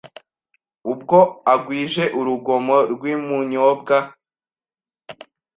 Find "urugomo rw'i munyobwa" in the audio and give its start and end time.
2.19-3.97